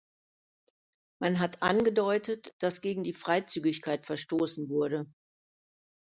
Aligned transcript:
Man 1.19 1.37
hat 1.37 1.61
angedeutet, 1.61 2.55
dass 2.57 2.81
gegen 2.81 3.03
die 3.03 3.13
Freizügigkeit 3.13 4.07
verstoßen 4.07 4.67
wurde. 4.67 5.05